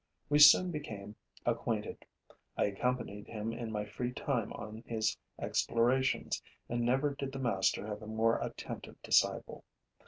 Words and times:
We 0.29 0.39
soon 0.39 0.71
became 0.71 1.15
acquainted. 1.45 2.07
I 2.57 2.63
accompanied 2.63 3.27
him 3.27 3.53
in 3.53 3.71
my 3.71 3.85
free 3.85 4.11
time 4.11 4.51
on 4.53 4.81
his 4.87 5.15
explorations 5.37 6.41
and 6.67 6.81
never 6.81 7.13
did 7.13 7.31
the 7.31 7.37
master 7.37 7.85
have 7.85 8.01
a 8.01 8.07
more 8.07 8.39
attentive 8.41 8.99
disciple. 9.03 9.63